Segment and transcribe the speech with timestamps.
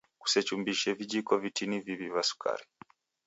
[0.21, 2.65] Kusechumbise vijiko vitini viw'i va sukari.